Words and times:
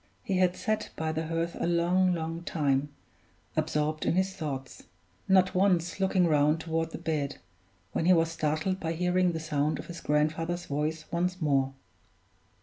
He 0.23 0.37
had 0.39 0.55
sat 0.55 0.89
by 0.95 1.11
the 1.11 1.27
hearth 1.27 1.55
a 1.59 1.67
long, 1.67 2.15
long 2.15 2.41
time, 2.41 2.89
absorbed 3.55 4.03
in 4.03 4.15
his 4.15 4.33
thoughts, 4.33 4.85
not 5.27 5.53
once 5.53 5.99
looking 5.99 6.25
round 6.25 6.59
toward 6.59 6.89
the 6.89 6.97
bed, 6.97 7.37
when 7.91 8.05
he 8.07 8.13
was 8.13 8.31
startled 8.31 8.79
by 8.79 8.93
hearing 8.93 9.33
the 9.33 9.39
sound 9.39 9.77
of 9.77 9.85
his 9.85 10.01
grandfather's 10.01 10.65
voice 10.65 11.05
once 11.11 11.39
more. 11.39 11.75